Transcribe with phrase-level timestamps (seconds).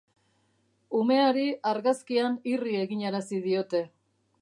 [0.99, 3.89] Umeari argazkian irri eginarazi diote.